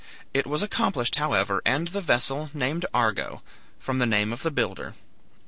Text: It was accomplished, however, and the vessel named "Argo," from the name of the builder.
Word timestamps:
It 0.33 0.47
was 0.47 0.63
accomplished, 0.63 1.17
however, 1.17 1.61
and 1.63 1.89
the 1.89 2.01
vessel 2.01 2.49
named 2.55 2.87
"Argo," 2.91 3.43
from 3.77 3.99
the 3.99 4.07
name 4.07 4.33
of 4.33 4.41
the 4.41 4.49
builder. 4.49 4.95